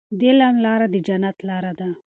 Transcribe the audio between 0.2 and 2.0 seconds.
علم لاره د جنت لاره ده.